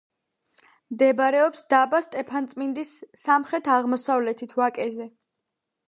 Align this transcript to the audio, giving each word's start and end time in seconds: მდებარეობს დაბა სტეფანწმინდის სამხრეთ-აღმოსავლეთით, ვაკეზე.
მდებარეობს 0.93 1.61
დაბა 1.75 2.01
სტეფანწმინდის 2.07 2.97
სამხრეთ-აღმოსავლეთით, 3.27 4.61
ვაკეზე. 4.63 5.11